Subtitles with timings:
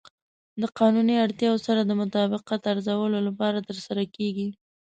[0.61, 4.47] د قانوني اړتیاوو سره د مطابقت ارزولو لپاره ترسره کیږي.